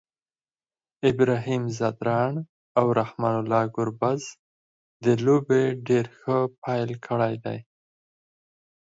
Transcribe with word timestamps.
ابراهیم 1.09 1.63
ځدراڼ 1.77 2.33
او 2.79 2.85
رحمان 2.99 3.35
الله 3.41 3.63
ګربز 3.75 4.21
د 5.03 5.05
لوبي 5.25 5.63
ډير 5.87 6.05
ښه 6.17 6.37
پیل 6.63 6.89
کړی 7.05 7.35
دی 7.45 7.59